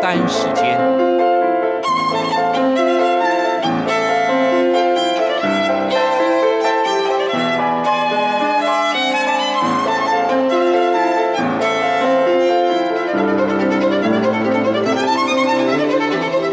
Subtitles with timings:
[0.00, 0.78] 丹时间，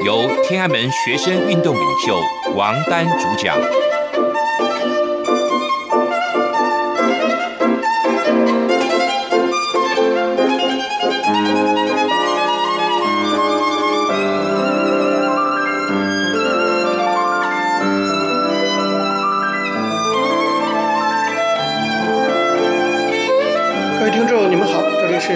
[0.03, 2.19] 由天安门学生运动领袖
[2.55, 3.55] 王丹主讲。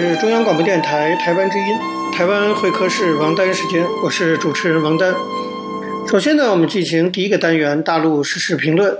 [0.00, 1.66] 是中央广播电台台湾之音，
[2.12, 5.14] 台湾会客室王丹时间，我是主持人王丹。
[6.08, 8.98] 首先呢，我们进行第一个单元大陆时事评论。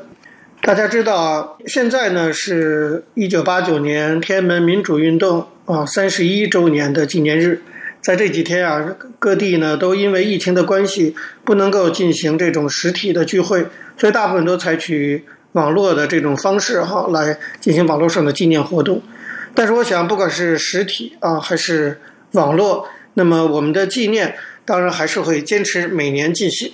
[0.62, 7.60] 大家知道啊，现在呢是一九八九年天安门民主运动啊三十一周年的纪念日，
[8.00, 19.02] 在这几天啊，各地呢都因为疫情的关系，不能够进行这种实体的聚会，所以大部分都采取网络的这种方式哈来进行网络上的纪念活动。
[19.54, 22.00] 但是我想，不管是实体啊，还是
[22.32, 26.72] 网络，那么我们的纪念当然还是会坚持每年进行。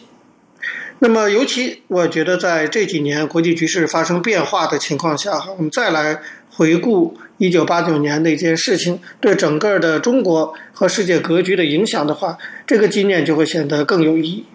[1.00, 6.20] 那么，尤其我觉得在这几年国际局势发生变化的情况下，我们再来
[6.50, 14.46] 回顾一九八九年那件事情对整个的中国和世界格局的影响的话，这个纪念就会显得更有意义。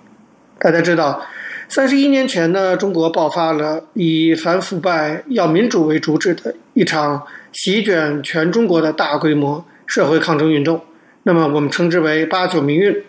[0.60, 1.24] 大家知道，
[1.70, 7.24] 三十一年前呢，中国爆发了以反腐败、要民主为主旨的一场。
[7.56, 10.84] 席卷全中国的大规模社会抗争运动，
[11.24, 13.02] 那么我们称之为“八九民运”。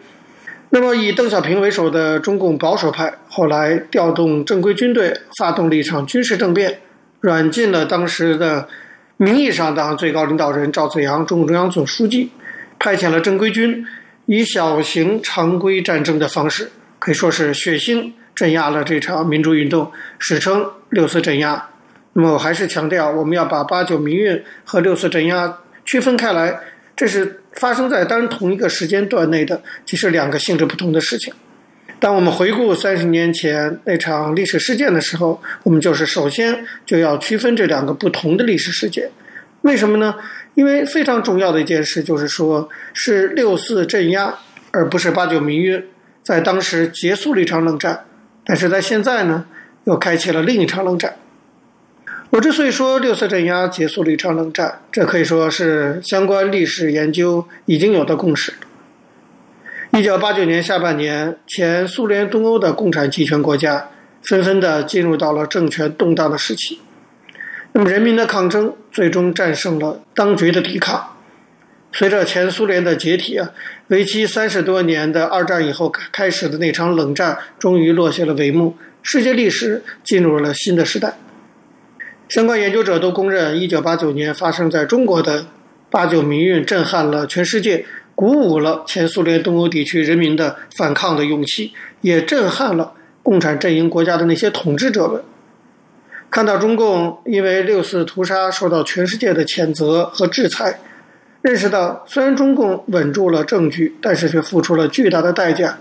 [0.70, 6.78] 那么以邓小平为首的中共保守派后来调动正规军队，发动了一场军事政变，
[7.20, 8.68] 软禁了当时的
[9.16, 12.30] 名义上的最高领导人赵紫阳，中共中央总书记，
[12.78, 13.84] 派遣了正规军，
[14.26, 21.70] 以小型常规战争的方式，可以说是血腥镇压了这场民主运动，史称“六四镇压”。
[22.18, 26.58] 那么我还是强调，我们要把八九民运和六四镇压区分开来，
[26.96, 31.34] 这是发生在当同一个时间段内的，其实两个性质不同的事情。
[32.00, 39.10] 当我们回顾三十年前那场历史事件的时候，我们就是首先就要区分这两个不同的历史事件。
[39.60, 40.14] 为什么呢？
[40.54, 44.34] 因为非常重要的一件事就是说，是六四镇压，
[44.70, 45.84] 而不是八九民运，
[46.22, 48.06] 在当时结束了一场冷战，
[48.42, 49.44] 但是在现在呢，
[49.84, 51.14] 又开启了另一场冷战。
[52.30, 58.52] 我之所以说六四镇压结束了一场冷战，这可以说是相关历史研究已经有的共识。
[59.92, 63.88] 一九八九年下半年，前苏联东欧的共产集权国家
[64.22, 66.80] 纷纷地进入到了政权动荡的时期。
[67.72, 71.12] 那么，人民的抗争最终战胜了当局的抵抗。
[71.92, 73.52] 随着前苏联的解体啊，
[73.86, 81.16] 为期三十多年的二战以后开始的那场冷战终于落下了帷幕，世界历史进入了新的时代。
[82.28, 85.46] 相关研究者都公认，一九八九年发生在中国的
[85.88, 95.22] 八九民运震撼了全世界，鼓舞了前苏联东欧地区人民的反抗的勇气，也震撼了共产阵营国家的那些统治者们。
[96.28, 100.80] 看到中共因为六四屠杀受到全世界的谴责和制裁，
[101.42, 105.78] 认识到虽然中共稳住了政局，但是却付出了巨大的代价。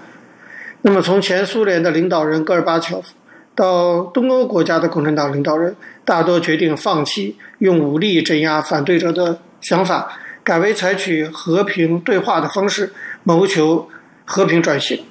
[0.83, 3.15] 那么，从前苏联的领导人戈尔巴乔夫。
[3.55, 12.91] 到东欧国家的共产党领导人大多决定放弃用武力镇压反对者的想法，改为采取和平对话的方式，
[13.23, 13.87] 谋求
[14.25, 15.03] 和平转型。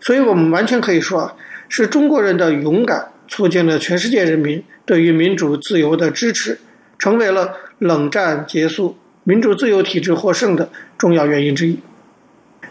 [0.00, 1.36] 所以，我们完全可以说，
[1.68, 6.60] 是中国人的勇敢促进了全世界人民对于民主自由的支持，
[6.98, 11.80] 成为了冷战结束、民主自由体制获胜的重要原因之一。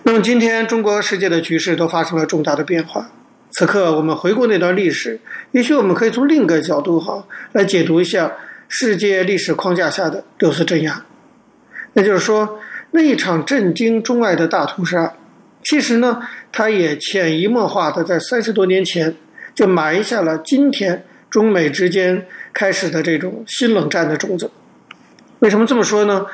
[0.04, 3.10] 那么，今天中国世界的局势都发生了重大的变化。
[3.56, 5.20] 此刻，我们回顾那段历史，
[5.52, 8.32] 也许我们可以从另一个角度哈来解读一下
[8.68, 11.06] 世界历史框架下的六四镇压。
[11.94, 12.60] 那就是说，
[12.90, 15.14] 那一场震惊中外的大屠杀，
[15.64, 19.16] 其实呢，它也潜移默化的在三十多年前
[19.54, 24.50] 就埋下了今天中美之间开始的这种新冷战的种子。
[25.40, 26.26] 为什么这么说呢？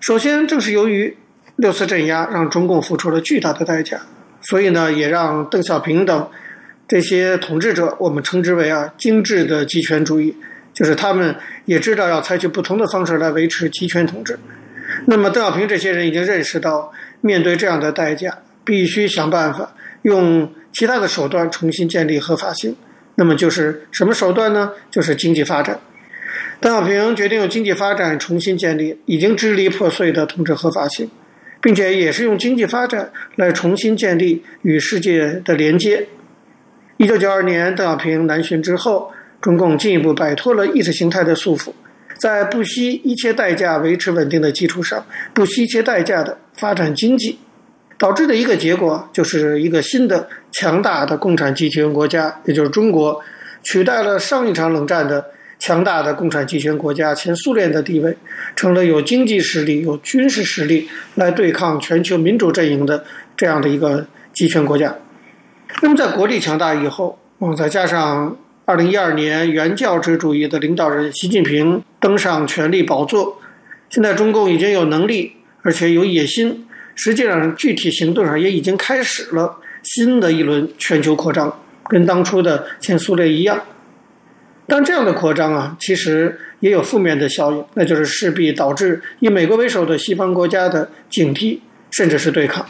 [0.00, 1.14] 首先，正是由于
[1.56, 4.00] 六四镇压让中共付出了巨大的代价，
[4.40, 6.26] 所以呢，也让邓小平等。
[6.94, 10.32] 这些统治者，我们称之为啊精致的极权主义，
[10.72, 14.38] 就是他们也知道要采取不同的方式来维持极权统治。
[15.06, 22.76] 那么邓小平这些人已经认识到，面对这样的代价，必须想办法用其他的手段重新建立合法性。
[23.16, 24.70] 那么就是什么手段呢？
[24.88, 25.80] 就是经济发展。
[26.60, 31.10] 邓小平决定用经济发展重新建立已经支离破碎的统治合法性，
[31.60, 36.06] 并且也是用经济发展来重新建立与世界的连接。
[36.96, 41.72] 一九九二年邓小平南巡之后，中共进一步摆脱了意识形态的束缚，
[42.16, 47.38] 在不惜一切代价维持稳定的基础上，不惜一切代价的发展经济，
[47.98, 53.20] 导致的一个结果就是一个新的强大的共产集权国家，也就是中国，
[53.64, 55.24] 取代了上一场冷战的。
[55.56, 58.14] 强大的共产集权国家前苏联的地位，
[58.54, 63.02] 成了有经济实力、有军事实力来对抗全球民主阵营的
[63.34, 64.94] 这样的一个集权国家。
[65.84, 68.34] 那么，在国力强大以后，嗯，再加上
[68.64, 73.38] 二零一二年原教旨主义的领导人习近平登上权力宝座，
[73.90, 81.54] 现在中共已经有能力，而且有野心，实际上具体行动上也已经开始了新的一轮全球扩张，
[81.86, 83.60] 跟当初的前苏联一样。
[84.66, 91.58] 但这样的扩张啊，其实也有负面的效应，那就是势必导致以美国为首的西方国家的警惕，
[91.90, 92.64] 甚至是对抗。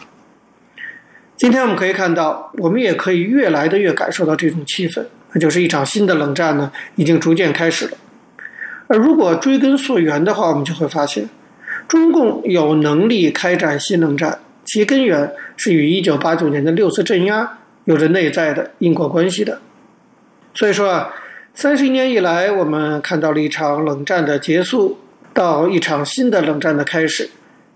[1.36, 7.92] 今天我们可以看到，我们也可以越来的越感受到这种气氛，那就是一场新的冷战呢，已经逐渐开始了。
[8.86, 11.28] 而如果追根溯源的话，我们就会发现，
[11.88, 19.60] 中共有能力开展新冷战，其根源是与一九八九年的六四镇压有着内在的因果关系的。
[20.54, 21.14] 所以说啊。
[21.56, 24.98] 三十一年以来，我们看到了一场冷战的结束，
[25.32, 27.30] 到一场新的冷战的开始。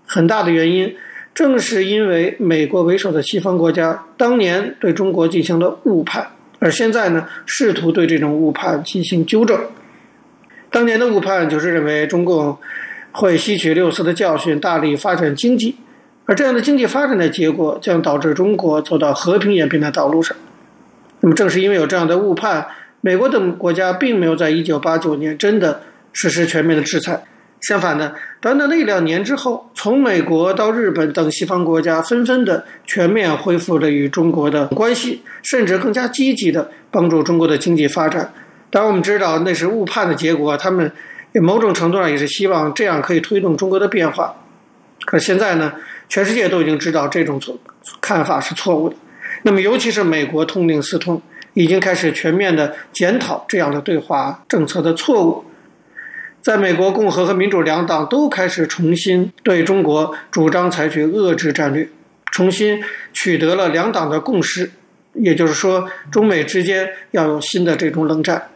[0.05, 0.93] 很大的原因，
[1.39, 6.27] 正是因为美国为首的西方国家当年对中国进行了误判，
[6.59, 9.57] 而现在呢，试图对这种误判进行纠正。
[10.69, 12.57] 当年的误判就是认为中共
[13.13, 15.77] 会吸取六四的教训，大力发展经济，
[16.25, 20.35] 而这样的经济发展的结果将导致中国走到和平演变的道路上。
[21.21, 22.67] 那么，正是因为有这样的误判。
[22.99, 27.23] 美国等国家并没有在一九八九年真的实施全面的制裁，
[27.61, 38.31] 相反的，短短的一两年之后，从美国到日本等西方国家纷纷的全面恢复了与中国的关系，甚至更加积极的帮助中国的经济发展。
[38.69, 40.91] 当然，我们知道那是误判的结果，他们
[41.33, 44.35] 某种程度上也是希望这样可以推动中国的变化。
[45.05, 45.73] 可现在呢，
[46.07, 47.57] 全世界都已经知道这种错
[47.99, 48.95] 看法是错误的。
[49.43, 51.21] 那么，尤其是美国痛定思痛。
[51.55, 55.43] 已经开始全面的检讨这样的对华政策的错误，
[56.41, 61.87] 在美国共和和民主两党都开始重新对中国主张采取遏制战略，
[62.31, 62.83] 重新
[63.13, 64.71] 取得了两党的共识，
[65.13, 68.49] 也就是说，中美之间要有新的这种冷战。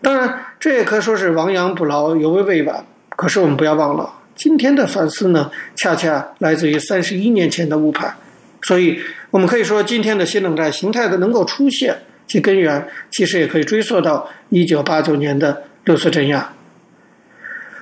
[0.00, 2.84] 当然，这也可说是亡羊补牢，犹未未晚。
[3.10, 8.16] 可是我们不要忘了，今天的反思呢，恰恰来自于三十一年前的误判，
[8.62, 9.00] 所以。
[9.32, 11.94] 我们可以说，今天的新冷战形态的能够出现，
[12.26, 16.54] 其根源其实也可以追溯到一九八九年的六四镇压。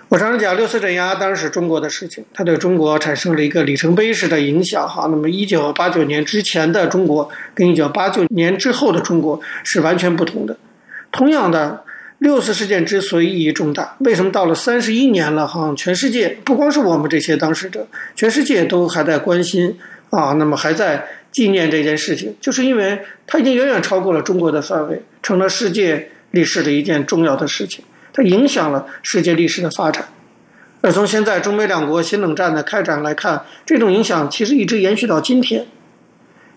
[0.09, 4.89] 我常常讲，六四镇压当然是中国的事情，它对中国产生了一个里程碑式的影响。
[4.89, 10.57] 哈，那么一九八九年之前的中国跟一九八九年之后的中国是完全不同的。
[11.11, 11.85] 同样的，
[12.19, 19.79] 六四事件之所以意义重大，为什么到了三十一年了，哈，全世界不光是我们这些当事者，全世界都还在关心
[20.11, 21.07] 啊，那么还在。
[21.35, 22.97] 纪念这件事情，就是因为
[23.27, 27.85] 它已经远远超过了中国的范围，成了世界历史的一件重要的事情。
[28.15, 30.07] 它影响了世界历史的发展。
[30.81, 35.67] 而从现在中美两国新冷战的开展来看，这种影响其实一直延续到今天。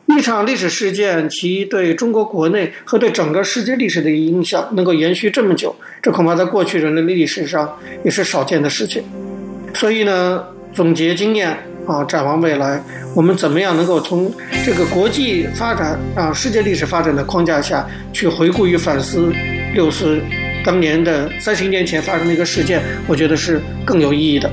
[0.06, 9.04] 一场历史事件，其对中国国内和对整个世界历史的影响能够延续这么久，这恐怕在过去人类历史上也是少见的事情。
[9.73, 11.57] 所以呢，总结经验。
[11.87, 12.83] 啊，展望未来，
[13.16, 14.30] 我们怎么样能够从
[14.66, 19.31] 这个国际发展啊、世界历史发展的框架下去回顾与反思
[19.73, 20.19] 六四
[20.68, 22.81] 当年的三十一年前发生的一个事件？
[23.07, 24.52] 我觉得是更有意义的。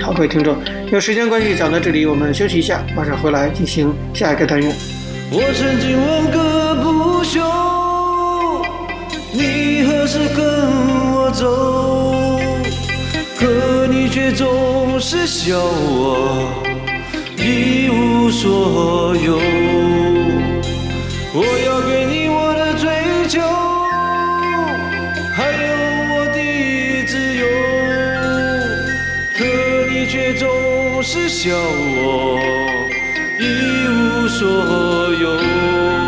[0.00, 4.72] 好，各位听众，因为时间关系讲到这里，我们休息一下，马上回来进行下一个单元。
[5.32, 7.42] 我曾经问个不休，
[9.32, 10.46] 你何时跟
[11.14, 12.38] 我走？
[13.36, 16.62] 可你却总是笑我
[17.36, 19.40] 一无所有。
[21.32, 22.19] 我要给你
[31.00, 32.86] 总是笑我
[33.38, 35.99] 一无所有。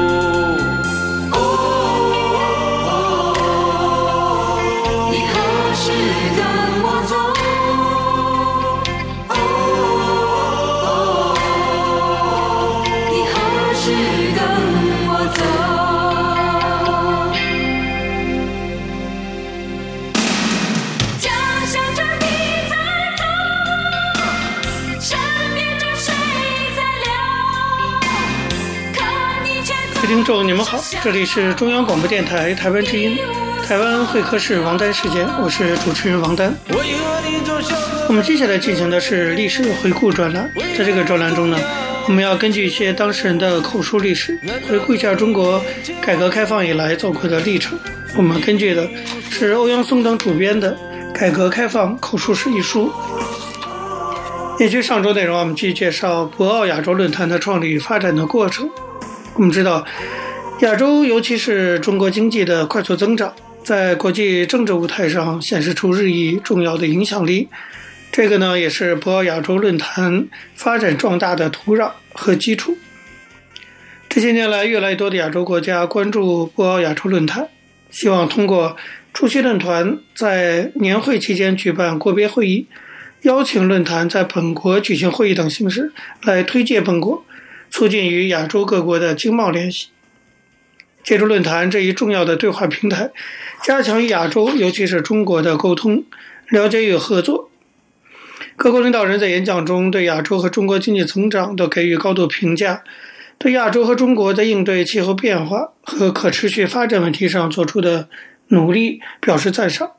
[30.22, 33.18] 听众，你们好，这里是中央广播电台台湾之音，
[33.66, 36.54] 台湾会客室王丹时间，我是主持人王丹。
[38.06, 40.48] 我们接下来进行的是历史回顾专栏，
[40.78, 41.58] 在这个专栏中呢，
[42.06, 44.38] 我们要根据一些当事人的口述历史，
[44.68, 45.60] 回顾一下中国
[46.00, 47.76] 改革开放以来走过的历程。
[48.16, 48.88] 我们根据的
[49.28, 50.72] 是欧阳松等主编的
[51.12, 52.92] 《改革开放口述史》一书。
[54.60, 58.70] 延续上周内容，我们继续介绍博鳌亚洲论坛的创立与发展的过程。
[59.34, 59.84] 我们知道，
[60.60, 63.34] 亚洲尤其是中国经济的快速增长，
[63.64, 67.48] 在国际政治舞台上显示出日益重要的影响力。
[68.12, 72.76] 这个呢，也是博鳌亚洲论坛发展壮大的土壤和基础。
[74.10, 77.48] 这些年来，越来越多的亚洲国家关注博鳌亚洲论坛，
[77.90, 78.76] 希望通过
[79.14, 82.66] 出席论坛在年会期间举办国别会议，
[83.22, 85.90] 邀请论坛在本国举行会议等形式
[86.22, 87.24] 来推介本国。
[87.72, 89.88] 促进与亚洲各国的经贸联系，
[91.02, 93.10] 借助论坛这一重要的对话平台，
[93.64, 96.04] 加强与亚洲，尤其是中国的沟通、
[96.50, 97.48] 了解与合作。
[98.56, 102.84] 各国领导人在演讲中对亚洲和中国经济增长都给予高度评价，
[103.38, 108.10] 对亚洲和中国在应对气候变化和可持续发展问题上做出的
[108.48, 109.92] 努力表示赞赏。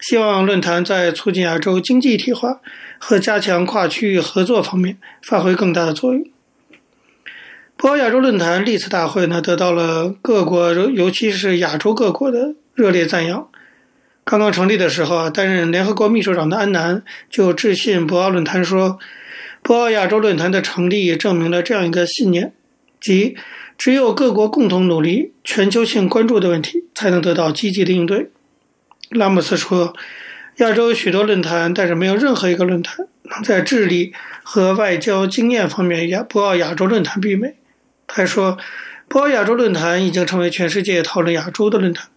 [0.00, 2.60] 希望论坛在促进亚洲经济一体化
[2.98, 6.24] 和加强跨区域合作方面发挥更大的作用。
[7.80, 13.48] 博鳌亚洲论坛历次大会呢，得到了各国，尤其是亚洲各国的热烈赞扬。
[14.22, 18.98] 刚刚成立的时候啊，担任联合国秘书长的安南就致信博鳌论坛说
[19.64, 22.52] ：“博鳌亚洲论坛的成立也证明了这样一个信念，
[23.00, 23.34] 即
[23.78, 28.28] 只有各国共同努力，全球性关注的问题才能得到积极的应对。”
[29.08, 29.96] 拉姆斯说
[30.60, 37.54] ：“亚洲许多论坛，但是没有任何一个论坛能在智力和外交经验方面与博鳌亚洲论坛媲美。”
[38.12, 38.58] 他说
[39.06, 42.08] ：“博鳌亚洲论坛已经成为全世界讨论亚洲的论坛。”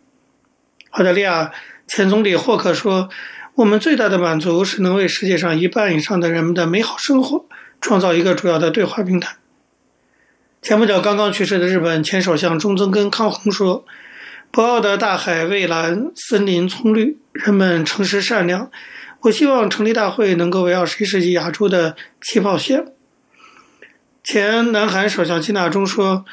[0.89, 1.51] 澳大利亚
[1.88, 3.09] 前总理霍克说
[3.53, 7.45] ：“我们最大的满足是能为世界上一半以上的人们的美好生活
[7.79, 9.35] 创造一个主要的对话平台。”
[10.63, 13.85] 前不久刚刚去世的日本前首相中曾根康弘说
[14.50, 18.71] ：“博鳌的大海蔚蓝，森林葱绿，人们诚实善良。
[19.21, 22.92] 我希望成立大会能够为二十一世纪亚洲的起跑线。”
[24.24, 26.24] 前南韩首相金大中说：“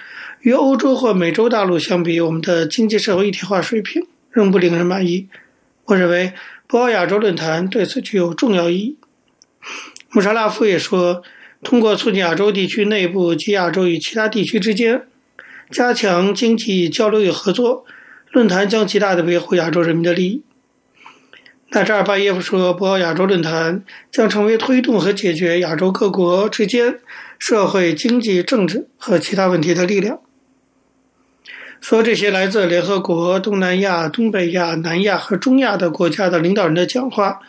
[0.42, 5.28] 与欧洲或美洲大陆相比，我们的经济社会一体化水平仍不令人满意。”
[5.86, 6.32] 我认为
[6.68, 8.96] 博鳌亚洲论坛对此具有重要意义。
[10.10, 11.24] 穆沙拉夫也说
[11.64, 15.02] ：“通过促进亚洲地区内部及亚洲与其他地区之间
[15.68, 17.84] 加强经济交流与合作，
[18.30, 20.42] 论坛将极大地维护亚洲人民的利益。”
[21.70, 23.82] 纳扎尔巴耶夫说：“博鳌亚洲论坛
[24.12, 27.00] 将成为推动和解决亚洲各国之间。”
[27.40, 30.20] 社会、经济、政治和其他问题的力量。
[31.80, 37.40] 说这些来自联合国、东南亚、东北亚、南亚和中亚的国家的领导人的讲话，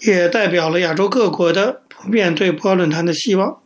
[0.00, 3.58] 也代表了亚洲各国的普遍对博鳌论坛的希望。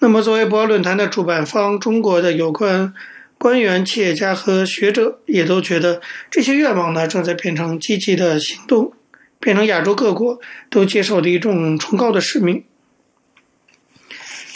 [0.00, 2.92] 那么，作为博鳌论坛的主办方，中国的有关
[3.38, 8.92] 官员、企业家和学者也都觉得，这些愿望呢，正在变成积极的行动，
[9.38, 12.64] 变成亚洲各国都接受的一种崇高的使命。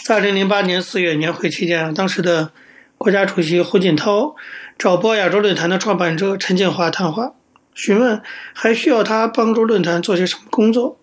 [0.07, 2.53] 在二零零八年四月年会期间，当时的
[2.97, 4.37] 国家主席胡锦涛
[4.77, 7.33] 找博亚洲论坛的创办者陈建华谈话，
[7.75, 8.21] 询问
[8.53, 10.97] 还需要他帮助论坛做些什么工作。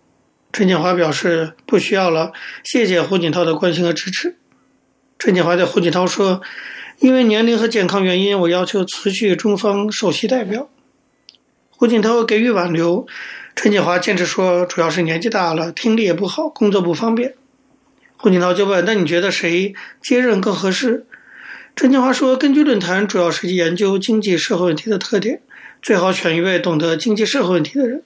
[0.55, 2.33] 陈建华表示不需要了，
[2.63, 4.39] 谢谢胡锦涛的关心和支持。
[5.19, 6.41] 陈建华对胡锦涛说
[7.01, 10.71] ：“因为年龄和健康原因，我要求辞去中方首席代表。”
[11.69, 13.07] 胡锦涛给予挽留，
[13.55, 17.35] 陈建华坚持说：“主要是年纪大了，听力也不好，工作不方便。”
[18.17, 21.05] 胡锦涛就问：“那你觉得谁接任更合适？”
[21.77, 25.41] 陈建华说：“根据论坛主要是研究经济社会问题的特点，
[25.83, 28.03] 最好选一位懂得经济社会问题的人。”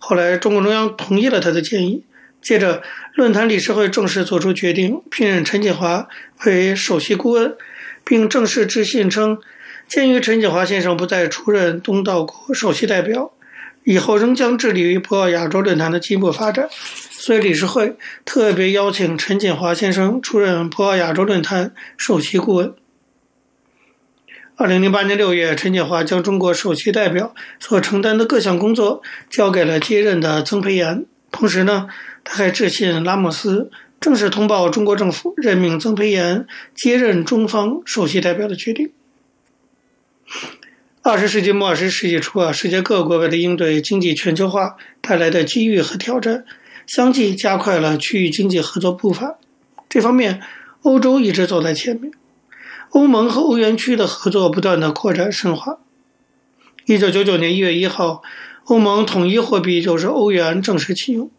[0.00, 2.04] 后来，中共中央同意了他的建议。
[2.40, 2.82] 接着，
[3.14, 6.08] 论坛理事会正式作出决定，聘任陈锦华
[6.46, 7.56] 为首席顾问，
[8.04, 9.38] 并正式致信称
[9.86, 13.32] ：“鉴于陈锦华先生不再出任东道国首席代表，
[13.84, 16.68] 以后仍将致力于博鳌亚洲论坛的进一步发展。”
[17.20, 22.72] 所以，理事会特别邀请陈建华先生出任博鳌亚洲论坛首席顾问。
[24.54, 31.06] 二零零八年六月，陈建华将中国首席代表所承担的各项工作交给了接任的曾培炎。
[31.32, 31.88] 同时呢，
[32.22, 38.92] 他还致信拉莫斯，正式通报中国政府任命曾培炎接任中方首席代表的决定。
[41.02, 46.44] 二十世纪末二十世纪初啊，世界各国为了应对经济全球化带来的机遇和挑战。
[46.88, 49.36] 相继加快了区域经济合作步伐，
[49.90, 50.40] 这方面
[50.80, 52.10] 欧洲一直走在前面。
[52.92, 55.80] 欧盟和欧元区的合作不断的扩展深化。
[56.86, 58.22] 一九九九年一月一号，
[58.64, 61.30] 欧盟统一货币就是欧元正式启用。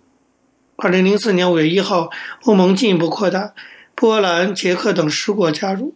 [0.75, 2.11] 二零零四年五月一号，
[2.43, 3.55] 欧盟进一步扩大，
[3.95, 5.95] 波兰、捷克等十国加入。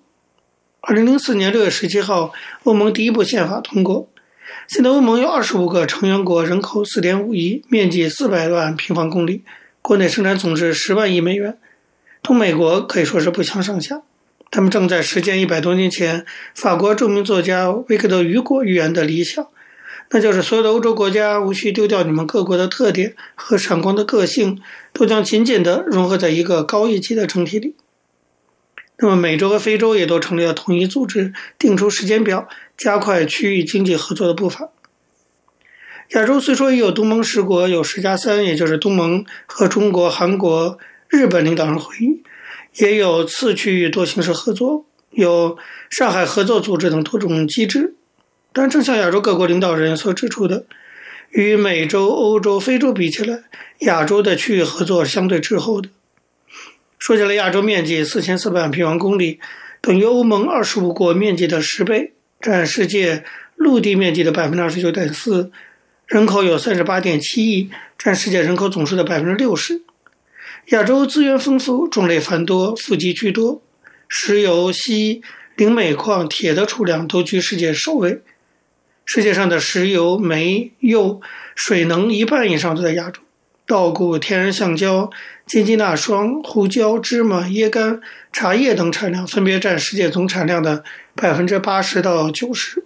[0.81, 2.33] 二零零四年六月十七号，
[2.63, 4.09] 欧盟第一部宪法通过。
[4.67, 9.43] 现在欧盟有二十五个成员国，人口四点五亿，面积四百万平方公里，
[9.81, 11.57] 国内生产总值十万亿美元，
[12.21, 14.01] 同美国可以说是不相上下。
[14.49, 19.47] 他们正在实践一百多年前法国著名作家维克多·雨果预言的理想，
[20.11, 24.61] 那就是所有的欧洲国家无需丢掉你们各国的特点和闪光的个性，
[24.93, 27.75] 都将紧紧地融合在一个高一级的整体里。
[29.03, 34.69] 那么，美洲和非洲也都成立了统一组织，定出时间表，加快区域经济合作的步伐。
[36.11, 40.77] 亚洲虽说也有东盟十国，有十加三，也就是东盟和中国、韩国、
[41.09, 42.23] 日本领导人会议。
[42.75, 45.57] 也有次区域多形式合作，有
[45.89, 47.95] 上海合作组织等多种机制。
[48.53, 50.65] 但正像亚洲各国领导人所指出的，
[51.31, 53.43] 与美洲、欧洲、非洲比起来，
[53.79, 55.89] 亚洲的区域合作相对滞后的。
[57.03, 59.41] 说起来，亚洲面积四千四百万平方公里，
[59.81, 63.25] 等于欧盟二十五国面积的十倍，占世界
[63.57, 65.51] 陆地面积的百分之二十九点四，
[66.07, 69.81] 人口有三十八点七亿，占世界人口总数的百分之六十。
[70.67, 73.61] 亚洲资源丰富，种类繁多，富集居多，
[74.07, 75.21] 石油、锡、
[75.57, 78.21] 磷、镁矿、铁的储量都居世界首位。
[79.03, 81.19] 世界上的石油、煤、铀、
[81.53, 83.19] 水能一半以上都在亚洲。
[83.65, 85.09] 稻谷、天然橡胶、
[85.45, 90.83] 金鸡纳霜、胡椒、芝麻、椰干、茶叶等产量分别占世界总产量的
[91.15, 92.83] 百分之八十到九十。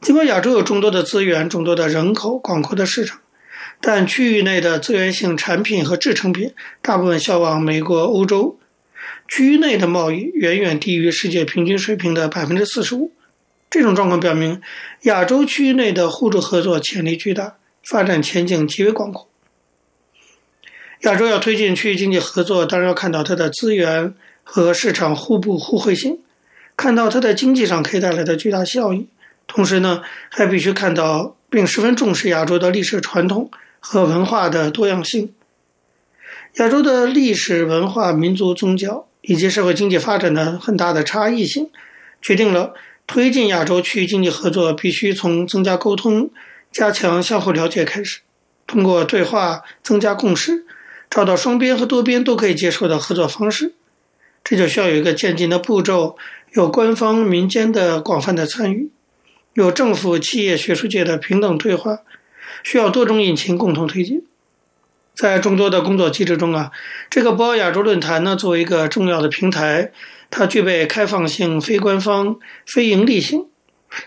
[0.00, 3.20] 尽管亚洲有众多的资源、众多的人口、广阔的市场。
[3.80, 8.58] 但区域内的资源性产品和制成品大部分销往美国、欧洲，
[9.28, 13.12] 区域内的贸易远远低于世界平均水平的百分之四十五。
[13.68, 14.62] 这种状况表明，
[15.02, 19.28] 亚洲区域内的互助合作潜力巨大，发展前景极为广阔。
[21.04, 26.18] 亚洲要推进区域经济合作，当然要看到它的资源和市场互补互惠性，
[26.76, 29.08] 看到它在经济上可以带来的巨大效益。
[29.46, 33.50] 同时呢，还必须看到并十分重视亚洲的历史传统。
[33.86, 35.34] 和文化的多样性，
[36.54, 41.70] 亚洲的历史文化、民族宗教以及社会经济发展的很大的差异性，
[42.22, 42.72] 决定了
[43.06, 46.30] 推进亚洲区域经济合作必须从增加沟通、
[46.72, 48.20] 加强相互了解开始，
[48.66, 50.64] 通过对话增加共识，
[51.10, 53.74] 找到双边和多边都可以接受的合作方式。
[54.42, 56.16] 这就需要有一个渐进的步骤，
[56.52, 58.90] 有官方、民间的广泛的参与，
[59.54, 62.00] 有政府、企业、学术界的平等对话。
[62.62, 64.24] 需要多种引擎共同推进，
[65.14, 66.72] 在众多的工作机制中啊，
[67.10, 69.92] 这个博鳌亚洲论坛呢，作为一个重要的平台，
[70.30, 72.36] 它具备开放性、非官方、
[72.66, 73.46] 非盈利性。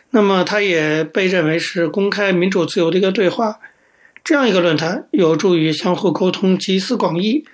[0.10, 3.60] 那么，它也被认为是公开、民主、自由的一个对话。
[4.28, 7.46] 这样一个论坛有助于相互沟通、集思广益，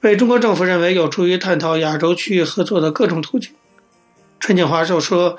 [0.00, 3.52] 被中国政府认为有助于探讨亚洲区域合作的各种途径。
[4.40, 5.36] 陈景华就说：“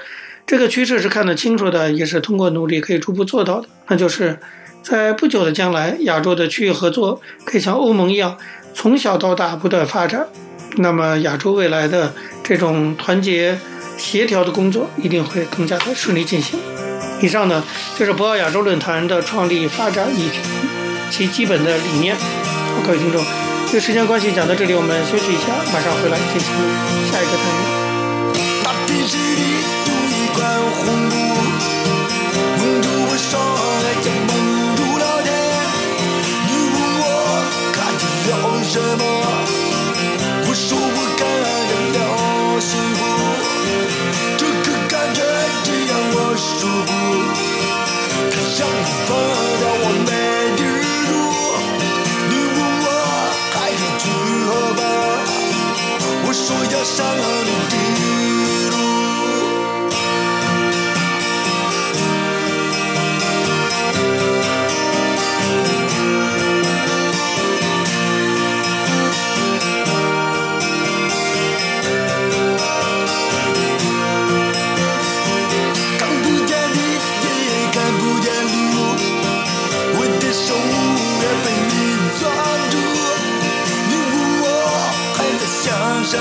[0.48, 4.40] 这个趋势是看得清楚的，也是通过努力可以逐步做到的，那就是。”
[4.82, 8.38] 在不久的将来，亚洲的区域合作可以像欧盟一样，
[8.74, 10.30] 从小到大不断发展。
[10.78, 13.60] 那么，亚洲未来的这种团结
[13.98, 16.60] 协调的工作一定会更加的顺利进行。
[17.22, 17.64] 以上呢，
[17.98, 20.40] 就是博鳌亚洲论坛的创立、发展以及
[21.12, 22.16] 其基本的理念。
[22.16, 23.22] 好，各位听众，
[23.68, 26.50] 因为时间关系讲到这里，我们休息一下，马上回来进行
[27.12, 27.80] 下一个单元。
[34.02, 34.29] 什
[46.60, 46.92] 我舒服。
[48.32, 49.10] 它让我放
[49.60, 50.12] 掉我没
[50.58, 50.60] 地
[51.08, 51.12] 路。
[52.30, 52.88] 你问我
[53.54, 54.04] 还要去
[54.46, 54.80] 何方？
[56.28, 57.20] 我说要上陆
[57.70, 57.99] 地。
[86.12, 86.18] 各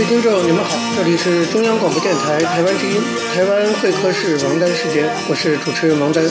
[0.00, 3.00] 位听众，你们好，这里是中央广播电台台湾之音，
[3.32, 6.24] 台湾会客室王丹时间，我是主持人王丹。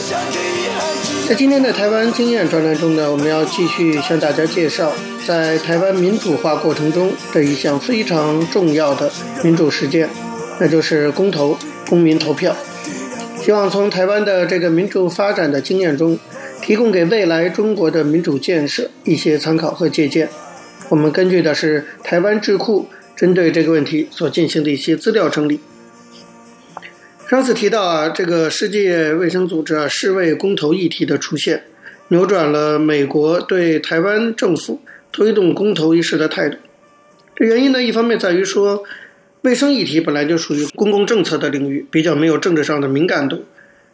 [1.26, 4.92] 在今天的台湾经验专栏中呢，我们要继续向大家介绍
[5.26, 9.10] 在台湾民主化过程中的一项非常重要的
[9.42, 10.10] 民主实践，
[10.60, 11.56] 那就是公投、
[11.88, 12.54] 公民投票。
[13.40, 16.18] 希望从台湾的这个民主发展的经验中，
[16.62, 20.28] 提供给未来中国的民主建设一些参考和借鉴。
[20.88, 25.60] 我们根据的是台湾智库针对这个问题所进行的一些资料整理。
[27.28, 31.64] 上次提到啊，这个世界卫生组织啊，世卫公投议题的出现，
[32.08, 36.58] 扭转了美国对台湾政府推动公投一事的态度。
[37.34, 38.84] 这原因呢，一方面在于说，
[39.40, 43.44] 卫生议题本来就属于公共政策的领域，比较没有政治上的敏感度。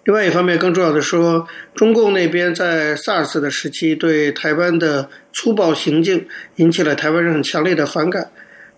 [0.09, 8.31] 另外一方面，更重要的说，中共那边在 SARS 的时期对台湾的粗暴行径，引起了台湾人很强烈的反感。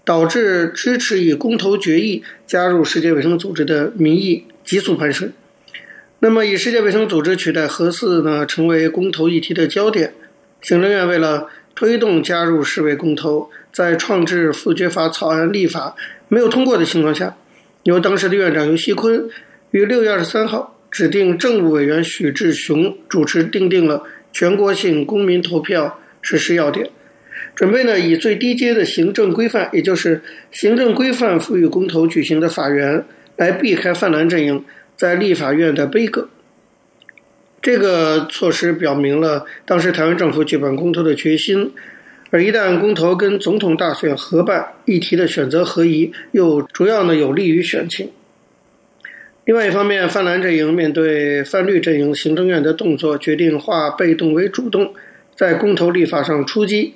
[0.05, 5.33] 导致支持以公投决议加入世界卫生组织的民意急速攀升。
[6.19, 10.12] 那么，以世界卫生组织取代核四呢，成为公投议题的焦点。
[10.62, 15.95] 行政院为了推动加入世卫公投，在创制复决法草案立法
[16.27, 17.37] 没有通过的情况下，
[17.85, 19.31] 由当时的院长游锡堃
[19.71, 26.90] 于六月二十三号指定政务委员许志雄主持订定了全国性公民投票实施要点。
[27.55, 33.05] 准备呢，以最低阶的行政规范，也就是行政规范赋予公投举行的法源，
[33.37, 34.64] 来避开泛蓝阵营
[34.96, 36.29] 在立法院的杯葛。
[37.61, 41.72] 这个措施表明了当时台湾政府举办公投的决心。
[42.31, 48.09] 而一旦公投跟总统大选合办，议题的选择合宜，又主要呢有利于选情。
[49.50, 54.94] 另外一方面，泛蓝阵营面对泛绿阵营行政院的动作，决定化被动为主动，
[55.34, 56.94] 在公投立法上出击。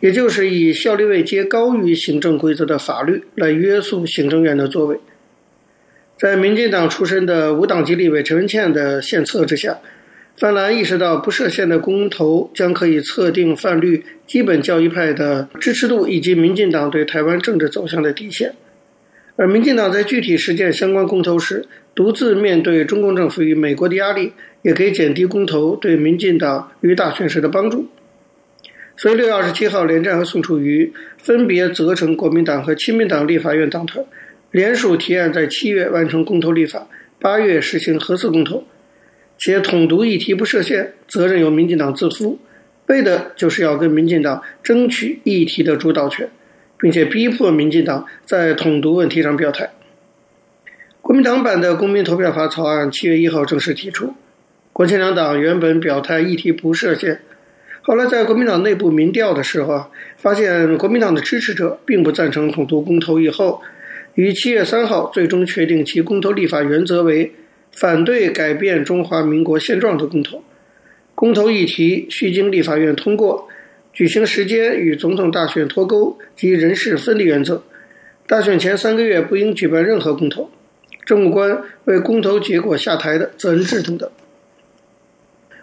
[0.00, 4.98] 也就是以效力位阶高于行政规则的法律来约束行政院的作为。
[6.18, 9.78] 在民进党出身的无党籍立委陈文茜的献策之下，
[10.36, 18.56] 泛蓝意识到不设限的公投将可以测定泛绿基本教义派的支持度以及民进党对台湾政治走向的底线。
[19.36, 27.88] 而民进党在具体实践相关公投时，独自面对中共政府与美国的压力，也可以减低公投对民进党与大选时的帮助。
[28.96, 34.04] 所以，六月二十七号，连战和宋楚瑜分别责成国民党和亲民党立法院党团
[34.50, 36.86] 联署提案，在七月完成公投立法，
[37.20, 38.64] 八月实行核四公投，
[39.36, 42.38] 且统独议题不设限，责任由民进党自负，
[42.86, 46.28] 为的就是要跟民进党争取议题的主导权，
[46.78, 49.70] 并且逼迫民进党在统独问题上表态。
[51.04, 54.14] 国民党版的公民投票法草案七月一号正式提出，
[54.72, 57.20] 国亲两党原本表态议题不设限。
[57.82, 63.60] 后来在国民党内部民调的时候啊，发现国民党的支持者并不赞成统独公投，以后
[64.14, 67.30] 于七月三号最终确定其公投立法原则为
[67.70, 70.42] 反对改变中华民国现状的公投。
[71.14, 73.46] 公投议题需经立法院通过，
[73.92, 77.62] 举行时间与总统大选脱钩及人事分离原则。
[78.26, 80.48] 大选前三个月不应举办任何公投，
[81.04, 84.10] 政务官为公投结果下台的责任制等等。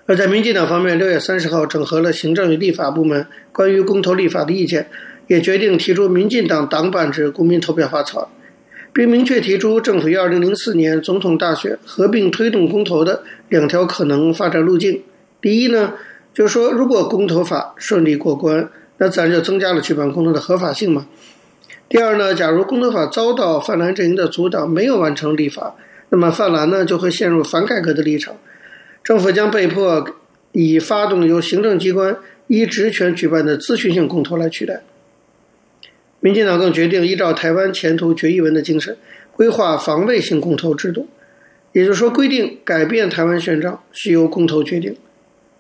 [0.08, 4.90] 而在民进党方面，六月三十号整合了行政与立法部门关于公投立法的意见，
[5.28, 8.28] 也决定提出民进党党版之公民投票法草案，
[8.92, 15.02] 并明确提出政府于二零零四年总统大选合并推动公投的两条可能发展路径。
[15.40, 15.94] 第一呢，
[16.34, 21.08] 就是说如果公投法顺利过关，那自然就增加了举办公投的合法性嘛。
[21.92, 25.76] 第二呢，假如公投法遭到泛蓝阵营的阻挡，没有完成立法，
[26.08, 28.34] 那么泛蓝呢就会陷入反改革的立场。
[29.04, 30.08] 政府将被迫
[30.54, 32.16] 以发动由行政机关
[32.48, 34.84] 依职权举办的咨询性公投来取代。
[36.22, 38.96] 民进党更决定依照台湾前途决议文的精神，
[39.34, 41.10] 规划防卫性公投制度，
[41.74, 44.96] 也就是说，规定改变台湾宪章需由公投决定。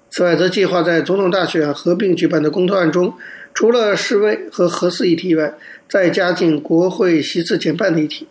[0.10, 3.14] 此外，则计划在总统大选合并举办的公投案中，
[3.54, 5.54] 除了世卫和核四议题以外，
[5.92, 8.26] 再加进国会席次减半的议题。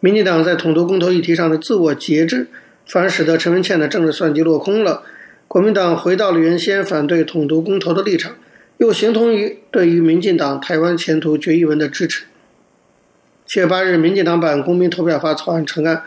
[0.00, 2.48] 民进党在统独公投议题上的自我节制。
[2.86, 5.04] 反而使得陈文茜的政治算计落空了，
[5.48, 8.36] 国民党回到了原先反对统独公投的立场，
[8.76, 12.24] 又形同于对于民进党台湾前途决议文的支持。
[13.46, 16.02] 七月八日，民进党版公民投票法草案成案，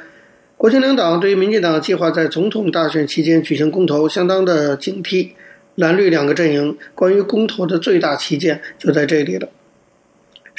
[0.56, 5.30] 国亲两党对于民进党计划在总统大选期间举行公投相当的警惕，
[5.74, 9.50] 蓝绿两个阵营关于公投的最大歧见就在这里了。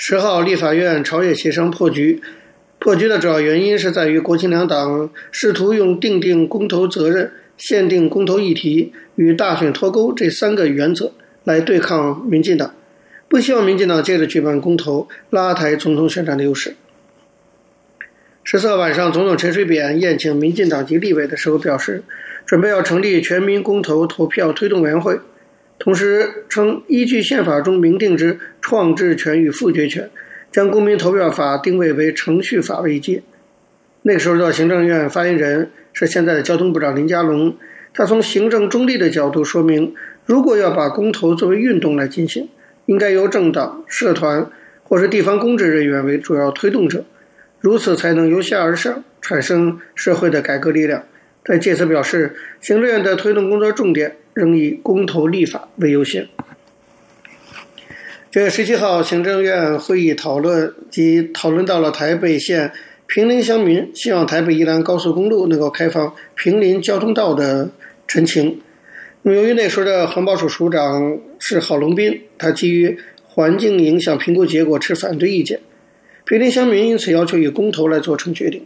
[0.01, 2.23] 十号，立法院朝野协商破局。
[2.79, 11.11] 破局的主要原因是在于国亲两党试图用定定公投责任、限定公投议题与大选脱钩这三个原则
[11.43, 12.73] 来对抗民进党，
[13.27, 16.77] 不希望民进党借着举办公投拉抬总统选战的优势。
[18.45, 22.05] 十四号晚上，总统陈水扁宴请民进党籍立委的时候表示，
[22.47, 25.19] 准备要成立全民公投投票推动委员会，
[25.79, 30.11] 同时称依据宪法中明定之创制权与复决权，
[30.51, 33.23] 将公民投票法定位为程序法位阶。
[34.03, 37.57] 那个时候的行政院发言人是现在的交通部长林佳龙，
[37.95, 42.49] 他从行政中立的角度说明，如果要把公投作为运动来进行，
[42.87, 44.51] 应该由政党、社团
[44.83, 47.05] 或是地方公职人员为主要推动者，
[47.61, 51.05] 如此才能由下而上产生社会的改革力量。
[51.45, 56.29] 他借此表示，行政院的推动工作重点仍以公投立法为优先。
[58.31, 62.71] 九月十七号，行政院会议讨论及讨论到了台北县
[63.09, 67.69] 平林乡民希望台北宜兰高速公路能够开放平林交通道的
[68.07, 68.61] 陈情。
[69.23, 75.59] 那么，由于那时候的环保署署长是郝龙斌，他基于环境影响评估结果持反对意见，
[76.25, 78.65] 平林乡民因此要求以公投来做成决定。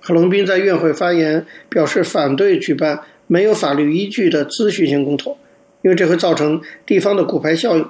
[0.00, 3.00] 郝龙斌在院会发言，表示反对举办
[3.34, 5.36] 没有法律依据的资讯性公投，
[5.82, 7.84] 因为这会造成地方的骨牌效应。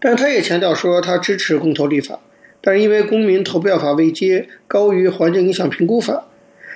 [0.00, 2.18] 但是他也强调说，他支持公投立法，
[2.60, 6.26] 但是因为公民投票法位阶高于环境影响评估法，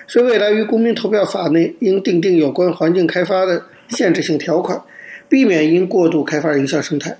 [0.07, 4.81] 所以未来于公民投票法内应订定有关环境开发的限制性条款，
[5.29, 7.19] 避免因过度开发影响生态。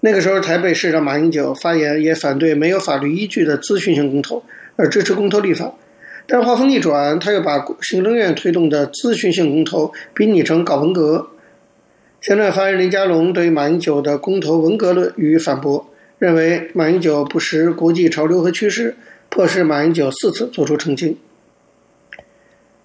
[0.00, 4.42] 那个时候，台北市长马英九发言也反对没有法律依据的资讯性公投，
[4.76, 5.74] 而支持公投立法。
[6.26, 11.28] 但是话锋一转，他又把行政院推动的咨询性公投比拟成搞文革。
[12.20, 15.86] 行政院发言人林佳龙对马英九的公投文革论予以反驳，
[16.18, 18.96] 认为马英九不识国际潮流和趋势，
[19.28, 21.18] 迫使马英九四次做出澄清。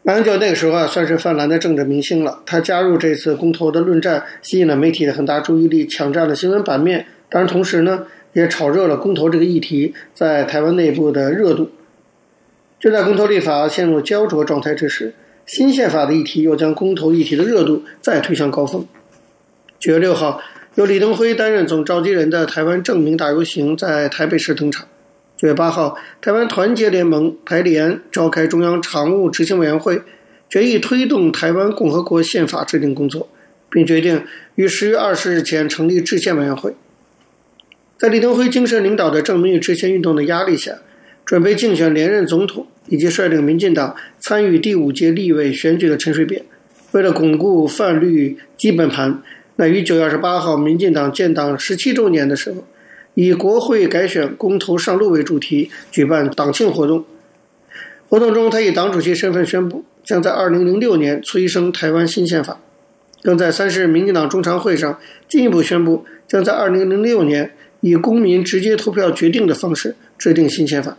[0.04, 2.42] 马英九那个时候啊，算是泛蓝的政治明星了。
[2.46, 7.06] 他加入这次公投的论战，吸引了媒体的很大注意力，抢占了新闻版面。
[7.30, 11.70] 当然，同时呢，也炒热了公投这个议题在台湾内部的热度。
[12.80, 15.14] 就在公投立法陷入胶着状态之时，
[15.46, 18.88] 新宪法的议题又将公投议题的热度再推向高峰。
[19.80, 20.42] 九月六号，
[20.76, 24.88] 由李登辉担任总召集人的台湾证明大游行在台北市登场。
[25.36, 30.02] 九月八号，台湾团结联盟台联召开中央常务执行委员会，
[30.50, 33.30] 决议推动台湾共和国宪法制定工作，
[33.70, 34.24] 并决定
[34.56, 36.74] 于十月二十日前成立制宪委员会。
[37.98, 40.76] 在李登辉精神领导的证明与制宪运动的压力下，
[41.30, 46.44] 准备竞选连任总统以及率领民进党参与第五届立委选举的陈水扁，
[46.92, 49.22] 为了巩固泛绿基本盘，
[49.58, 52.66] 乃于九月二十八号民进党建党十七周年的时候，
[53.14, 57.06] 以国会改选公投上路为主题举办党庆活动。
[58.08, 62.60] 活动中，他以党主席身份宣布，将在二零零六年催生台湾新宪法，
[63.22, 70.98] 更在三十日民进党中常会上进一步宣布，将在二零零六年以公民直接投票决定的方式制定新宪法。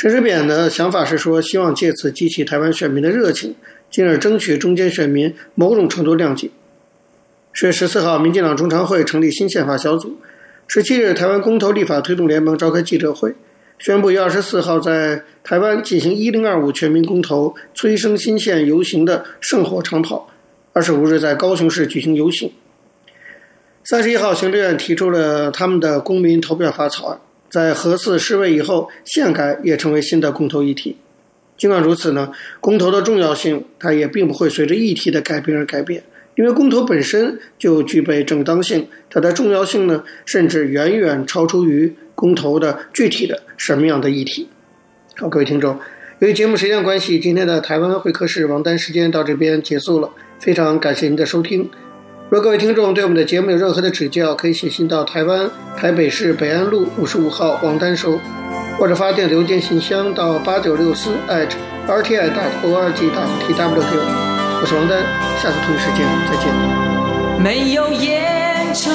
[0.00, 3.54] 陈水扁的想法是说，希望借此激起台湾选民的热情，
[3.90, 6.48] 进而争取中间选民某种程度谅解。
[7.52, 10.16] 十月十四号，民进党中常会成立新宪法小组。
[10.66, 13.34] 十七日，台湾公投立法推动联盟召开记者会，
[13.78, 20.30] 宣布于二十四号在台湾进行一零二五全民公投催生新宪游行的圣火长跑。
[20.72, 22.50] 二十五日在高雄市举行游行。
[23.84, 27.20] 三十一号，行政院提出了他们的公民投票法草案。
[27.50, 30.96] 在核四失位以后，宪改也成为新的公投议题。
[31.58, 36.02] 尽管如此呢，公投的重要性它也并不会随着议题的改变而改变，
[36.36, 44.48] 因为公投本身就具备正当性，它的重要性呢，甚至远远超出于公投的具体的什么样的议题。
[45.16, 45.78] 好，各位听众，
[46.20, 50.08] 由于节目时间关系，今天的台湾会客室王丹时间到这边结束了，
[50.38, 51.68] 非常感谢您的收听。
[52.30, 58.20] 若各位听众对我们的节目有任何的指教，可以写信到台湾台北市北安路五十五号王丹收，
[58.78, 61.10] 或者发电邮件信箱到八九六四
[61.88, 62.30] @rti.org.tw
[63.48, 64.60] 给我。
[64.62, 65.02] 我是王丹，
[65.42, 66.46] 下次同一时间再见。
[67.42, 68.92] 没有烟抽